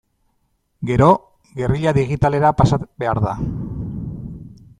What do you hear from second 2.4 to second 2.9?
pasa